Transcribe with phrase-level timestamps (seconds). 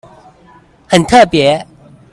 [0.89, 1.63] 很特別